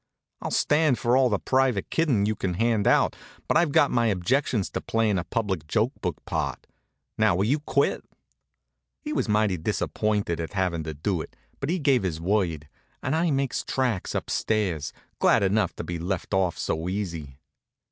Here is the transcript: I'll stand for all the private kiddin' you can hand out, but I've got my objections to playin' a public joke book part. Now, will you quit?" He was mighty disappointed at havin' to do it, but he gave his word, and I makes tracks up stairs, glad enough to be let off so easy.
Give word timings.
I'll 0.41 0.49
stand 0.49 0.97
for 0.97 1.15
all 1.15 1.29
the 1.29 1.37
private 1.37 1.91
kiddin' 1.91 2.25
you 2.25 2.33
can 2.35 2.55
hand 2.55 2.87
out, 2.87 3.15
but 3.47 3.55
I've 3.55 3.71
got 3.71 3.91
my 3.91 4.07
objections 4.07 4.71
to 4.71 4.81
playin' 4.81 5.19
a 5.19 5.23
public 5.23 5.67
joke 5.67 5.91
book 6.01 6.25
part. 6.25 6.65
Now, 7.19 7.35
will 7.35 7.45
you 7.45 7.59
quit?" 7.59 8.03
He 8.99 9.13
was 9.13 9.29
mighty 9.29 9.57
disappointed 9.57 10.39
at 10.39 10.53
havin' 10.53 10.83
to 10.85 10.95
do 10.95 11.21
it, 11.21 11.35
but 11.59 11.69
he 11.69 11.77
gave 11.77 12.01
his 12.01 12.19
word, 12.19 12.67
and 13.03 13.15
I 13.15 13.29
makes 13.29 13.63
tracks 13.63 14.15
up 14.15 14.31
stairs, 14.31 14.91
glad 15.19 15.43
enough 15.43 15.75
to 15.75 15.83
be 15.83 15.99
let 15.99 16.33
off 16.33 16.57
so 16.57 16.89
easy. 16.89 17.37